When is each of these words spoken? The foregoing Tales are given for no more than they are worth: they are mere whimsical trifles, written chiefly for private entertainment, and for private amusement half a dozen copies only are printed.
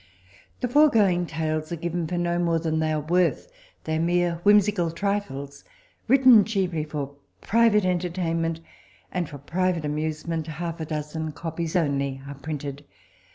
The 0.61 0.67
foregoing 0.67 1.27
Tales 1.27 1.71
are 1.71 1.75
given 1.75 2.07
for 2.07 2.17
no 2.17 2.39
more 2.39 2.57
than 2.57 2.79
they 2.79 2.91
are 2.91 3.01
worth: 3.01 3.51
they 3.83 3.97
are 3.97 4.01
mere 4.01 4.39
whimsical 4.41 4.89
trifles, 4.89 5.63
written 6.07 6.43
chiefly 6.43 6.83
for 6.83 7.13
private 7.39 7.85
entertainment, 7.85 8.61
and 9.11 9.29
for 9.29 9.37
private 9.37 9.85
amusement 9.85 10.47
half 10.47 10.79
a 10.79 10.85
dozen 10.85 11.33
copies 11.33 11.75
only 11.75 12.19
are 12.27 12.33
printed. 12.33 12.83